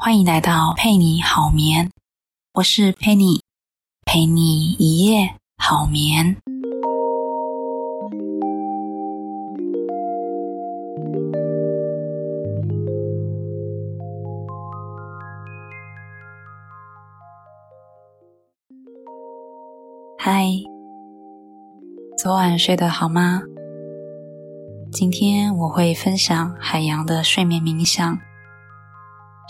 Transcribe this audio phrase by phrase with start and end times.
[0.00, 1.90] 欢迎来到陪你好眠，
[2.54, 3.42] 我是陪你，
[4.06, 6.36] 陪你一夜好眠。
[20.16, 20.46] 嗨，
[22.16, 23.42] 昨晚睡得好吗？
[24.92, 28.16] 今天我会分享海洋的睡眠冥想，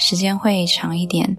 [0.00, 1.36] 时间会长一点，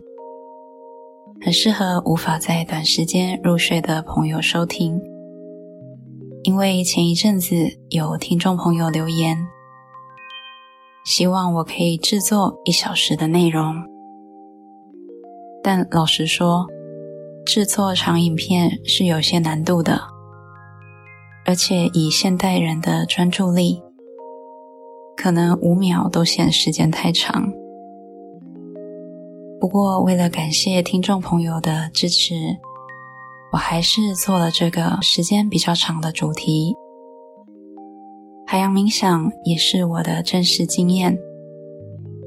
[1.42, 5.02] 很适合无法在短时间入睡的朋友收听。
[6.44, 7.56] 因为前一阵子
[7.90, 9.48] 有听众朋友留言，
[11.06, 13.76] 希望我可以制作一小时的内容，
[15.64, 16.68] 但老实说，
[17.46, 20.02] 制作长影片是有些难度的，
[21.46, 23.82] 而且以现代人的专注力。
[25.16, 27.52] 可能五秒都嫌时间太长，
[29.60, 32.34] 不过为了感谢听众朋友的支持，
[33.52, 36.74] 我还是做了这个时间比较长的主题。
[38.48, 41.18] 海洋冥想也是我的真实经验，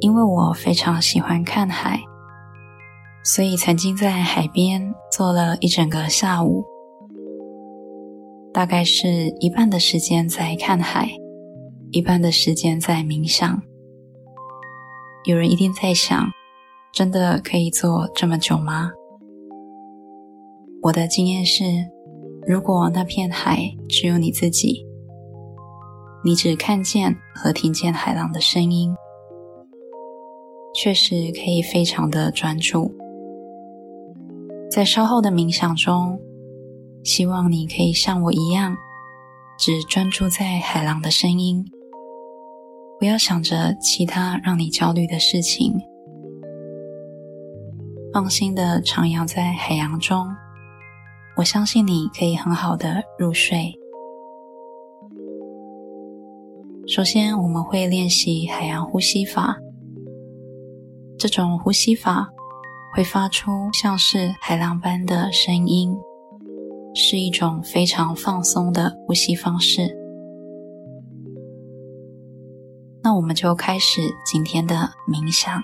[0.00, 1.98] 因为我非常喜欢看海，
[3.24, 6.62] 所以曾经在海边坐了一整个下午，
[8.52, 9.08] 大概是
[9.40, 11.08] 一半的时间在看海。
[11.92, 13.62] 一半的时间在冥想，
[15.24, 16.26] 有人一定在想：
[16.92, 18.90] 真的可以做这么久吗？
[20.82, 21.64] 我的经验是，
[22.46, 24.84] 如果那片海只有你自己，
[26.22, 28.94] 你只看见和听见海浪的声音，
[30.74, 32.94] 确实可以非常的专注。
[34.70, 36.20] 在稍后的冥想中，
[37.02, 38.76] 希望你可以像我一样，
[39.58, 41.64] 只专注在海浪的声音。
[42.98, 45.72] 不要想着其他让你焦虑的事情，
[48.12, 50.28] 放心的徜徉在海洋中。
[51.34, 53.72] 我相信你可以很好的入睡。
[56.86, 59.56] 首先，我们会练习海洋呼吸法。
[61.18, 62.28] 这种呼吸法
[62.94, 65.96] 会发出像是海浪般的声音，
[66.94, 69.96] 是一种非常放松的呼吸方式。
[73.02, 75.62] 那我们就开始今天的冥想。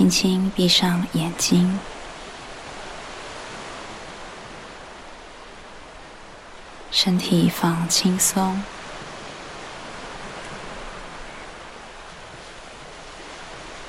[0.00, 1.78] 轻轻闭上眼睛，
[6.90, 8.62] 身体放轻松，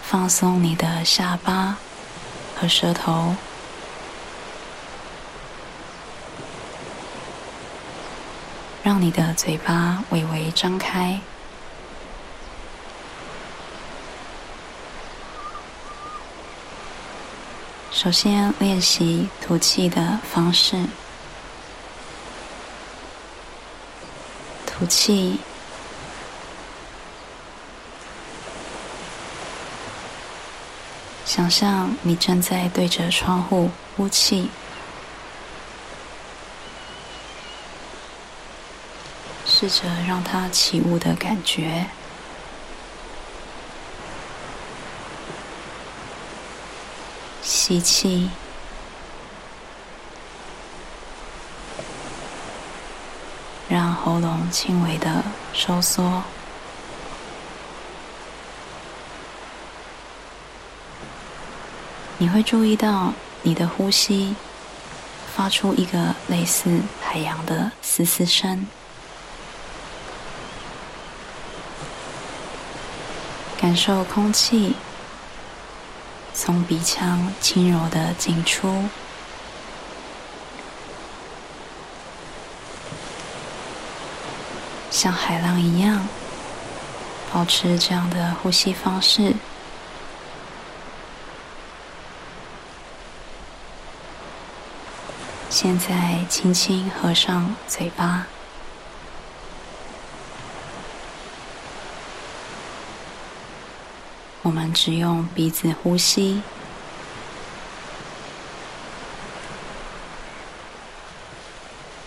[0.04, 1.78] 放松你的下巴
[2.60, 3.34] 和舌头，
[8.84, 11.22] 让你的嘴巴微微张开。
[18.04, 20.88] 首先练习吐气的方式，
[24.66, 25.38] 吐气，
[31.26, 34.50] 想象你正在对着窗户呼气，
[39.46, 41.86] 试着让它起雾的感觉。
[47.72, 48.30] 吸气，
[53.70, 55.24] 让喉咙轻微的
[55.54, 56.22] 收缩。
[62.18, 64.36] 你会注意到你的呼吸
[65.34, 68.68] 发出一个类似海洋的嘶嘶声，
[73.58, 74.76] 感受空气。
[76.44, 78.86] 从鼻腔轻柔的进出，
[84.90, 86.04] 像海浪一样，
[87.32, 89.36] 保持这样的呼吸方式。
[95.52, 98.26] 现在，轻轻合上嘴巴。
[104.52, 106.42] 我们只用鼻子呼吸，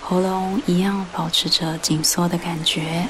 [0.02, 3.08] 喉咙一样保持着紧缩的感觉。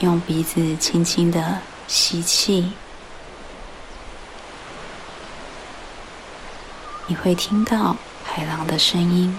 [0.00, 2.72] 用鼻子轻轻的吸气，
[7.06, 7.94] 你会听到
[8.24, 9.38] 海浪的声音。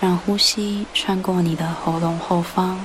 [0.00, 2.78] 让呼吸穿过你的喉咙后方，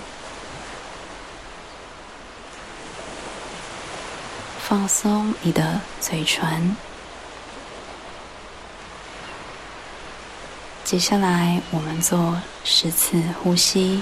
[4.60, 6.76] 放松你的嘴唇。
[10.84, 14.02] 接下来，我们做十次呼吸，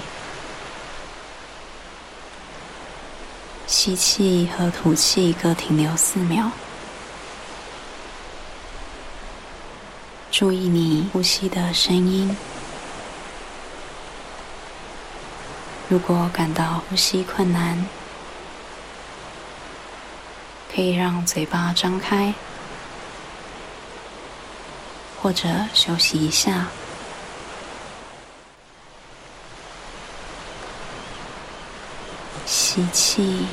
[3.68, 6.50] 吸气和吐气各停留四秒。
[10.32, 12.36] 注意你呼吸的声音。
[15.88, 17.86] 如果感到呼吸困难，
[20.74, 22.34] 可以让嘴巴张开。
[25.20, 26.66] 或者休息一下，
[32.44, 33.46] 吸气，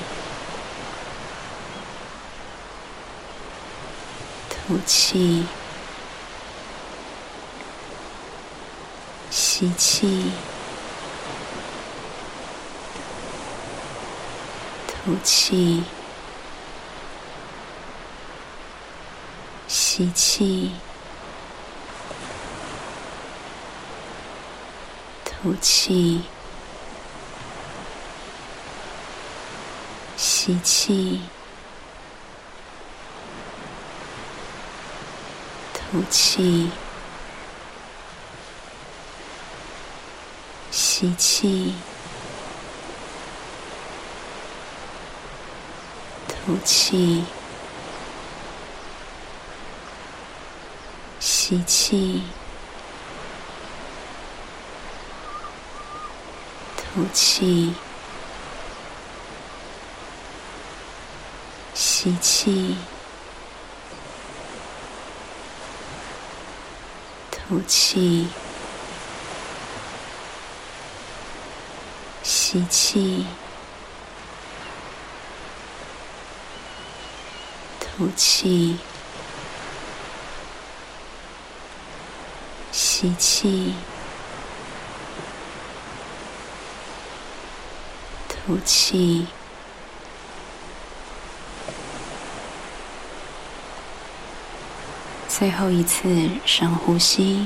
[4.50, 5.45] 吐气，
[9.30, 10.33] 吸气，
[15.03, 15.83] 吐气，
[19.68, 20.71] 吸气。
[25.44, 26.21] 吐气，
[30.15, 31.21] 吸气，
[35.74, 36.69] 吐气，
[40.69, 41.74] 吸气，
[46.45, 47.23] 吐气，
[51.19, 52.23] 吸气。
[56.93, 57.73] 吐气，
[61.73, 62.75] 吸气，
[67.31, 68.27] 吐气，
[72.21, 73.25] 吸气，
[78.01, 78.80] 吐气，
[82.71, 83.75] 吸气。
[88.27, 89.27] 吐气，
[95.27, 97.45] 最后一次深呼吸，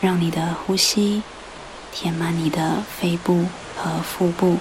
[0.00, 1.24] 让你的呼吸
[1.90, 3.46] 填满你的肺部
[3.76, 4.60] 和腹部，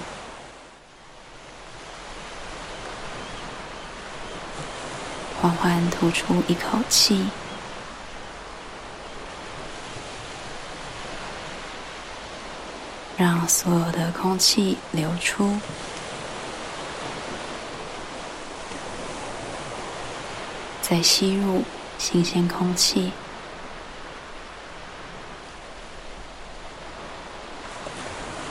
[5.41, 7.25] 缓缓吐出一口气。
[13.17, 15.59] 让所有的空气流出，
[20.81, 21.63] 再吸入
[21.97, 23.11] 新鲜空气，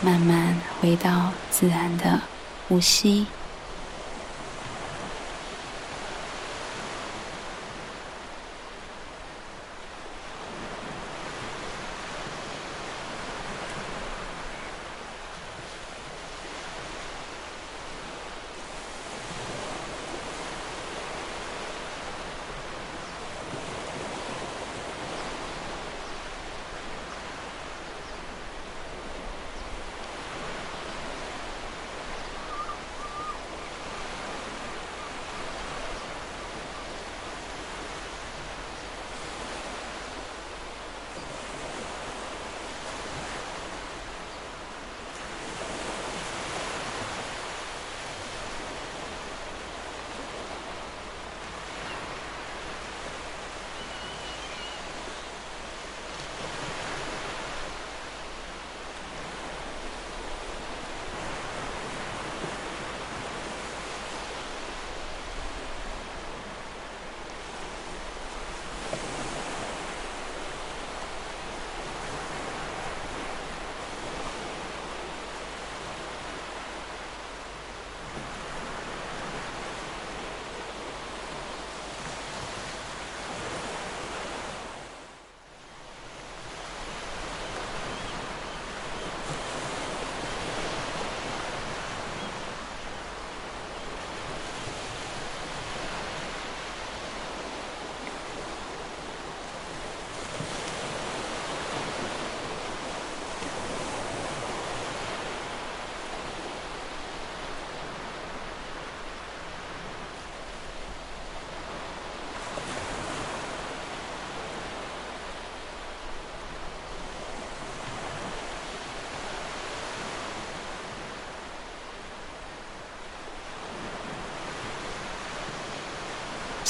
[0.03, 2.21] 慢慢回到自然的
[2.69, 3.27] 呼吸。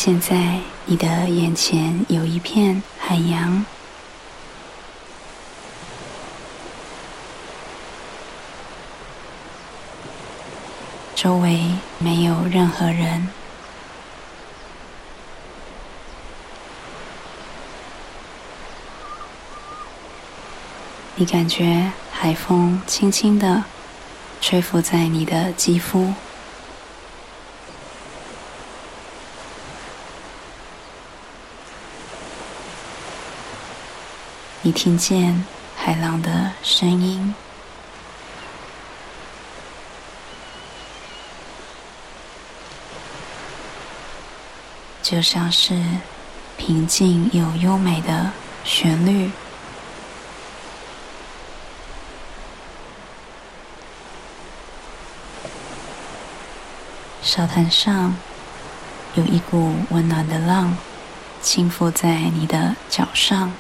[0.01, 3.67] 现在你的眼前有一片海洋，
[11.17, 13.27] 周围没有任何人。
[21.17, 23.65] 你感觉海风轻轻的
[24.41, 26.15] 吹拂在你的肌肤，
[34.61, 35.45] 你听见
[35.77, 37.35] 海浪的声音，
[45.01, 45.81] 就像是
[46.57, 48.33] 平静又优美的
[48.65, 49.31] 旋律。
[57.23, 58.17] 沙滩上
[59.15, 60.77] 有一股温暖的浪，
[61.41, 63.53] 轻拂在你的脚上，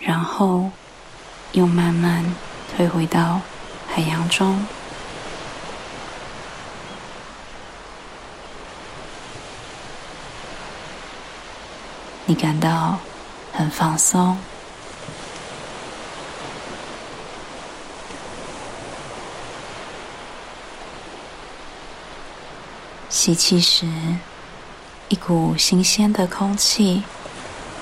[0.00, 0.70] 然后
[1.52, 2.22] 又慢慢
[2.76, 3.40] 退回到
[3.88, 4.66] 海洋中。
[12.26, 12.98] 你感到
[13.50, 14.36] 很放松。
[23.08, 23.86] 吸气时，
[25.08, 27.04] 一股新鲜的空气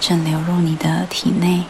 [0.01, 1.65] 正流入你的体内；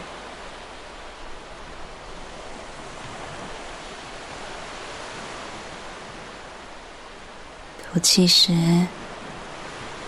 [7.95, 8.51] 吐气时，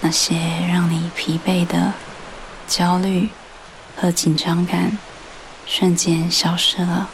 [0.01, 0.35] 那些
[0.67, 1.93] 让你疲惫的
[2.67, 3.29] 焦虑
[3.95, 4.97] 和紧张感
[5.65, 7.09] 瞬间消失了。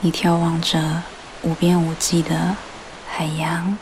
[0.00, 1.02] 你眺望着
[1.42, 2.56] 无边无际的
[3.08, 3.76] 海洋，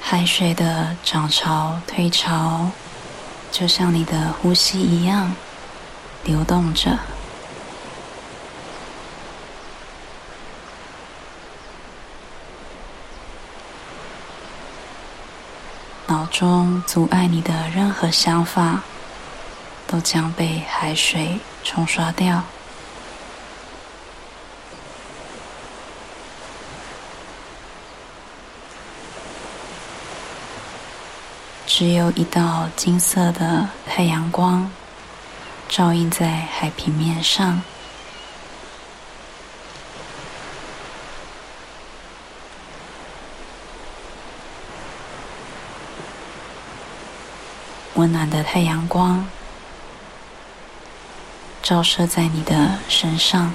[0.00, 2.68] 海水的涨潮退潮，
[3.52, 5.32] 就像你的呼吸一样
[6.24, 6.98] 流动着。
[16.34, 18.82] 中阻碍你的任何想法，
[19.86, 22.42] 都将被海水冲刷掉。
[31.68, 34.68] 只有一道金色的太阳光，
[35.68, 37.62] 照映在海平面上。
[47.94, 49.28] 温暖的太阳光
[51.62, 53.54] 照射在你的身上，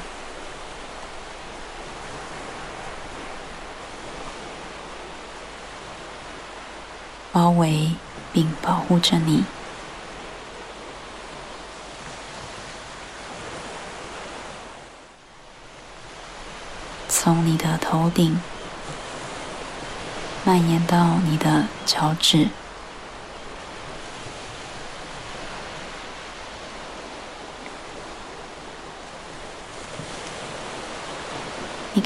[7.33, 7.91] 包围
[8.31, 9.43] 并保护着你。
[17.09, 18.41] 从你的头顶
[20.45, 22.47] 蔓延到你的脚趾。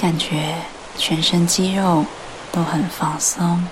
[0.03, 0.57] 感觉
[0.97, 2.05] 全身肌肉
[2.51, 3.65] 都很放松，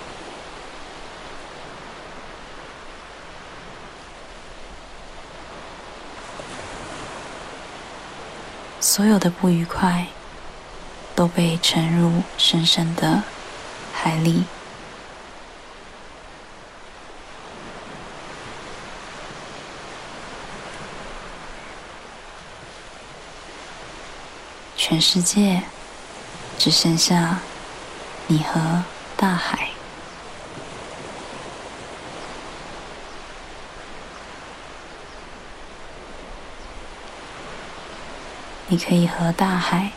[8.80, 10.06] 所有的不愉快
[11.14, 13.22] 都被沉入深深的
[13.92, 14.44] 海里，
[24.74, 25.62] 全世界。
[26.58, 27.40] 只剩下
[28.26, 28.82] 你和
[29.16, 29.68] 大海。
[38.68, 39.90] 你可以和大海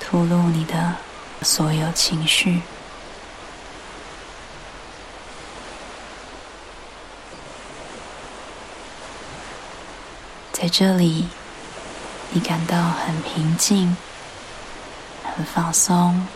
[0.00, 0.94] 吐露你的
[1.42, 2.62] 所有情绪，
[10.50, 11.28] 在这里，
[12.30, 13.94] 你感到很平静。
[15.24, 16.26] 很放松，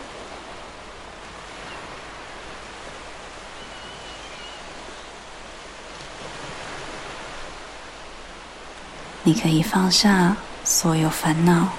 [9.23, 11.69] 你可以放下所有烦恼，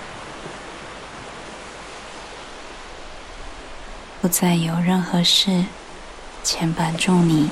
[4.21, 5.65] 不再有任何事
[6.43, 7.51] 牵绊住你。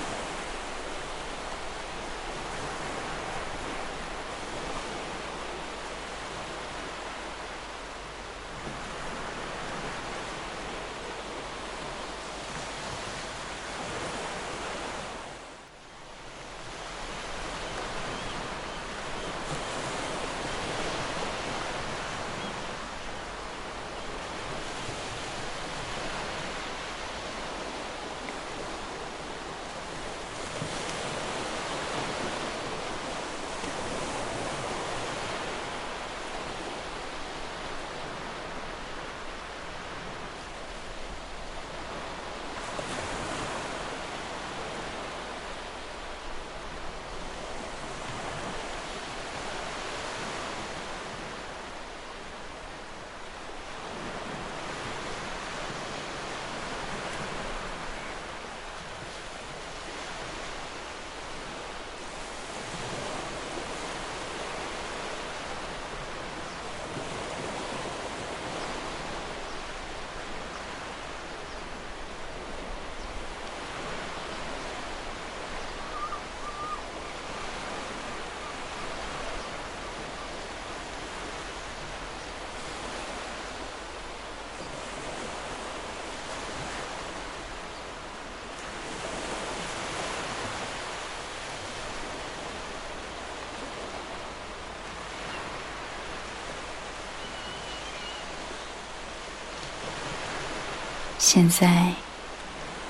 [101.19, 101.95] 现在，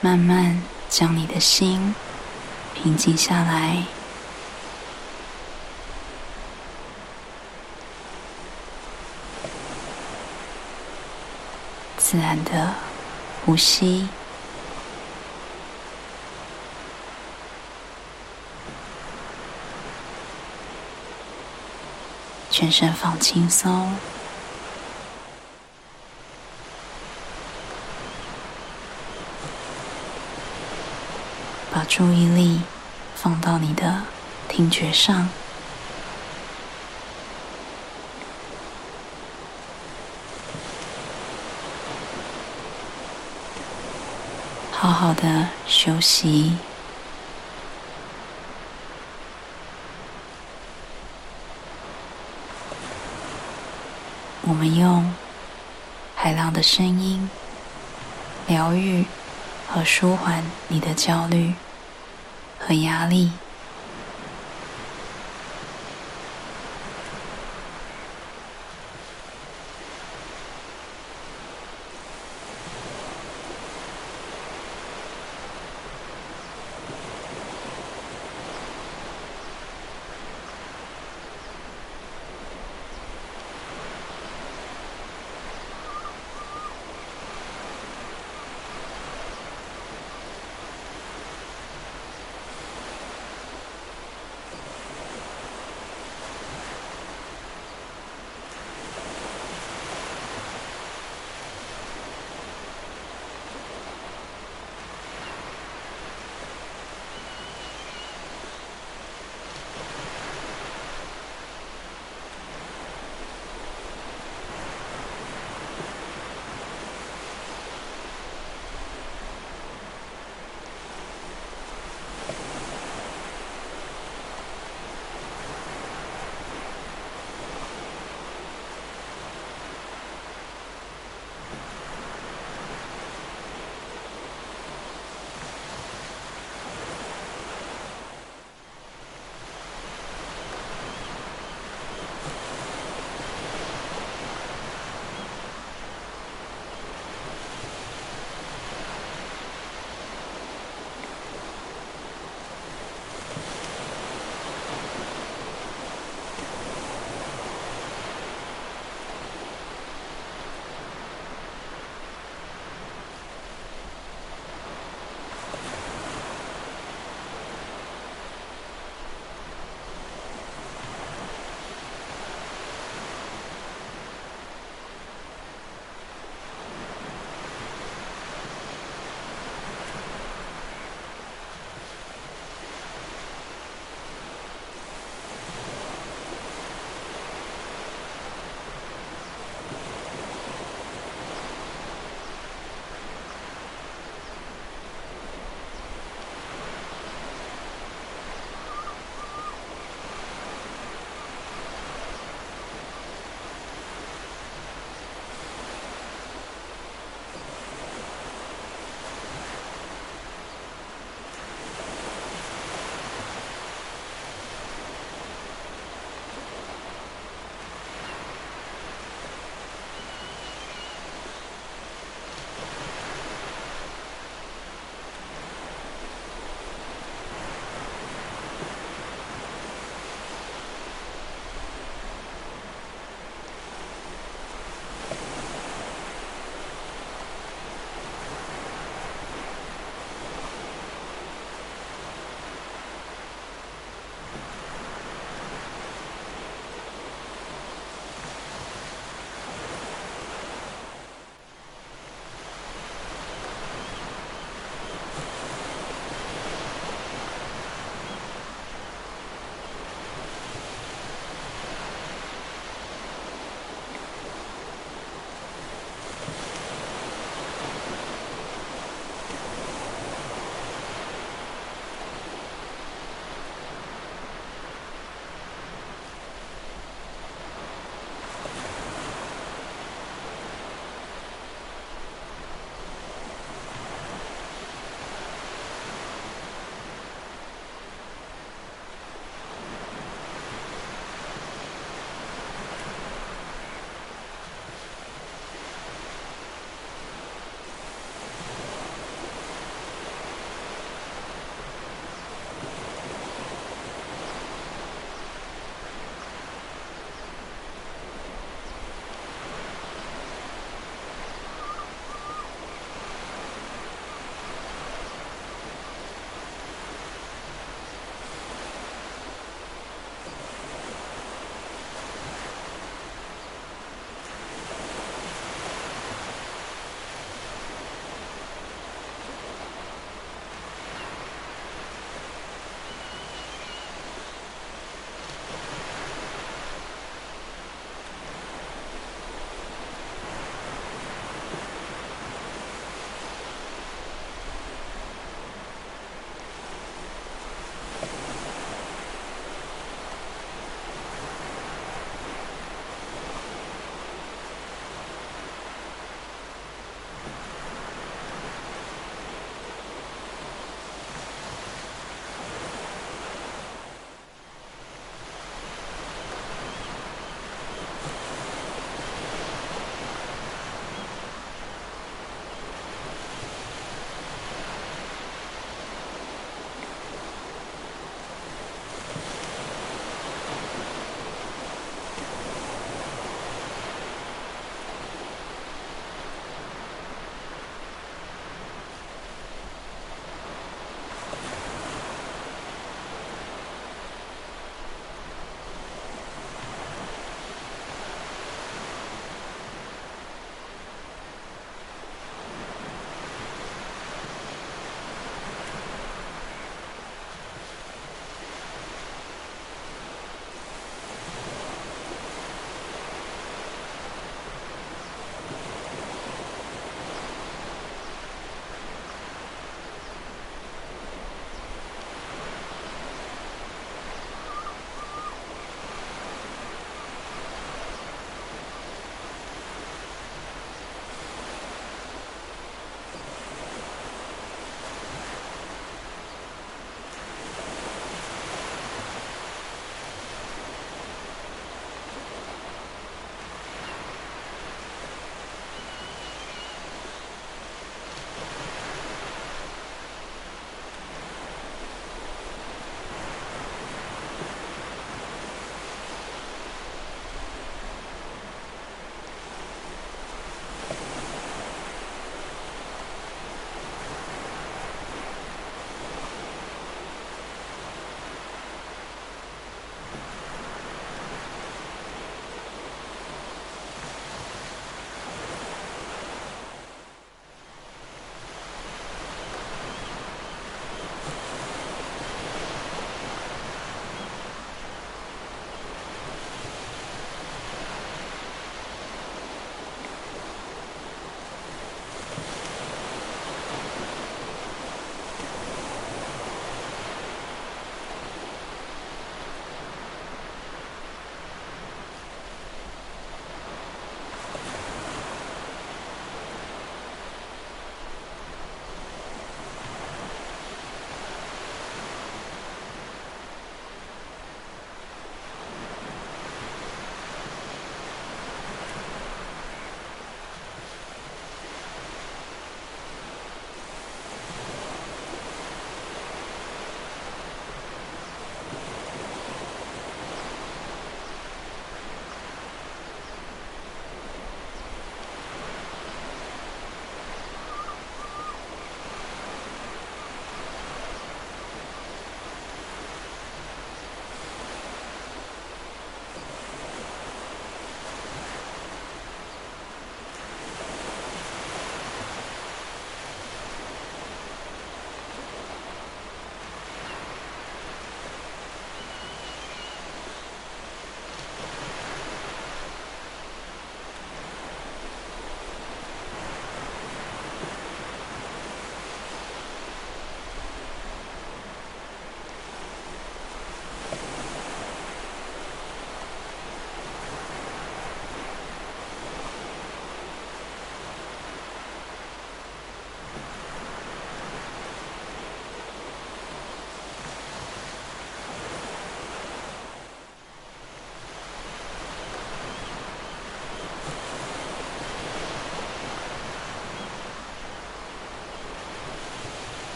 [0.00, 1.94] 慢慢将你的心
[2.74, 3.84] 平静下来，
[11.96, 12.74] 自然的
[13.44, 14.08] 呼吸，
[22.50, 23.96] 全身放轻松。
[31.96, 32.60] 注意力
[33.14, 34.02] 放到你的
[34.50, 35.30] 听觉上，
[44.70, 46.58] 好好的休息。
[54.42, 55.14] 我们用
[56.14, 57.30] 海浪的声音
[58.46, 59.06] 疗愈
[59.66, 61.54] 和舒缓你的焦虑。
[62.66, 63.45] 和压力。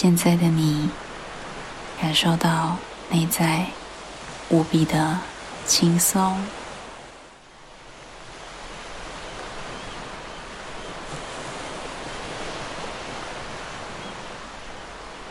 [0.00, 0.88] 现在的你
[2.00, 2.76] 感受到
[3.10, 3.66] 内在
[4.48, 5.18] 无比的
[5.66, 6.38] 轻松，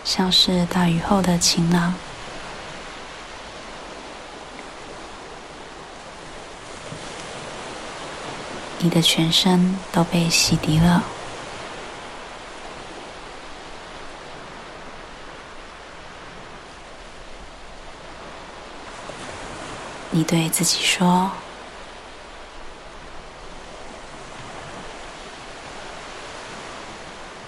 [0.03, 1.93] 像是大雨后的晴朗。
[8.80, 11.01] 你的全身都被洗涤了。
[20.18, 21.30] 你对自己说：“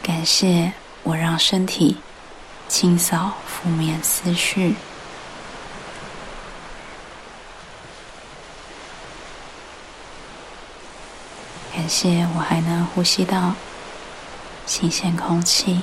[0.04, 1.98] 感谢我让身体
[2.68, 4.76] 清扫负面思绪。”
[11.74, 13.56] 感谢我还能呼吸到
[14.68, 15.82] 新鲜空气，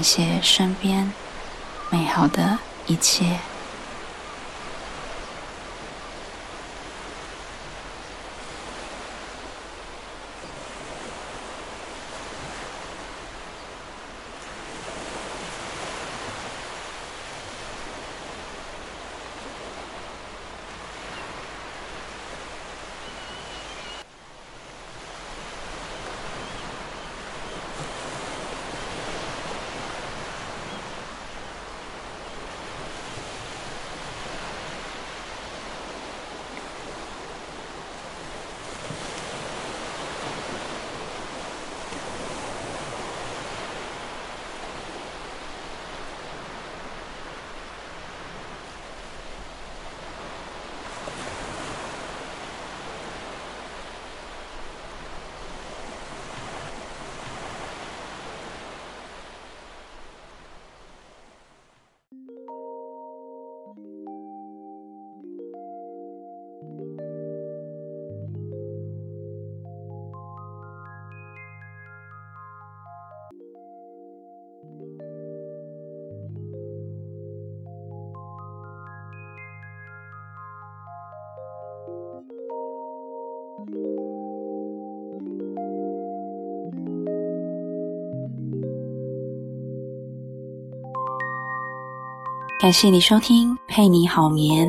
[0.00, 1.12] 感谢身边
[1.90, 3.49] 美好的一切。
[92.60, 94.68] 感谢你收听《陪你好眠》，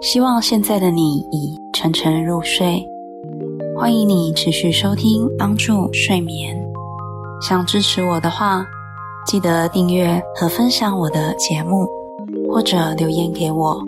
[0.00, 2.82] 希望现在的你已沉沉入睡。
[3.76, 6.56] 欢迎你持续收听，帮助睡眠。
[7.42, 8.64] 想支持我的话，
[9.26, 11.86] 记得订阅和分享我的节目，
[12.50, 13.78] 或者留言给我。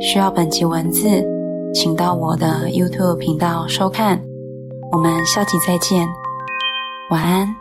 [0.00, 1.24] 需要本集文字，
[1.72, 4.20] 请到我的 YouTube 频道收看。
[4.90, 6.04] 我们下集再见，
[7.10, 7.58] 晚安。